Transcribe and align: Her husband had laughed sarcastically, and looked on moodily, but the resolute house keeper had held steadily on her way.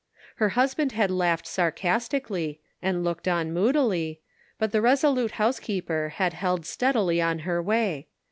Her 0.37 0.49
husband 0.57 0.93
had 0.93 1.11
laughed 1.11 1.45
sarcastically, 1.45 2.59
and 2.81 3.03
looked 3.03 3.27
on 3.27 3.53
moodily, 3.53 4.19
but 4.57 4.71
the 4.71 4.81
resolute 4.81 5.33
house 5.33 5.59
keeper 5.59 6.13
had 6.15 6.33
held 6.33 6.65
steadily 6.65 7.21
on 7.21 7.37
her 7.45 7.61
way. 7.61 8.07